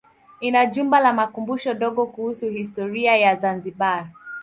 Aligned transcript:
Ina 0.39 0.65
jumba 0.65 0.99
la 0.99 1.13
makumbusho 1.13 1.73
dogo 1.73 2.07
kuhusu 2.07 2.49
historia 2.49 3.17
ya 3.17 3.35
Zanzibar. 3.35 4.07